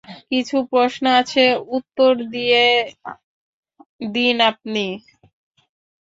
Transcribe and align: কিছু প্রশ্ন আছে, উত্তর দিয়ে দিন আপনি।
কিছু 0.31 0.57
প্রশ্ন 0.71 1.03
আছে, 1.19 1.43
উত্তর 1.77 2.11
দিয়ে 2.33 2.63
দিন 4.11 4.35
আপনি। 4.51 4.85